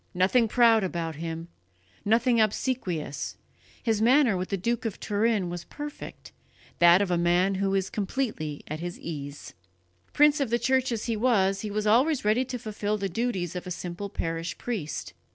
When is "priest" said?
14.57-15.13